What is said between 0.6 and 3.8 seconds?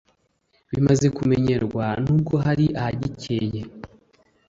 bimaze kumenyerwa nubwo hari ahagikeye